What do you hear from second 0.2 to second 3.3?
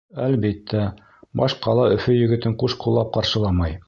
Әлбиттә, баш ҡала Өфө егетен ҡуш ҡуллап